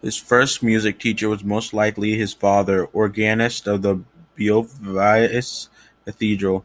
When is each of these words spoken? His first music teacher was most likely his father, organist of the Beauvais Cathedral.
His 0.00 0.16
first 0.16 0.62
music 0.62 1.00
teacher 1.00 1.28
was 1.28 1.42
most 1.42 1.74
likely 1.74 2.14
his 2.16 2.32
father, 2.32 2.84
organist 2.86 3.66
of 3.66 3.82
the 3.82 3.96
Beauvais 4.36 5.32
Cathedral. 6.04 6.64